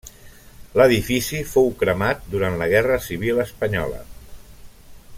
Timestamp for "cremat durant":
1.83-2.57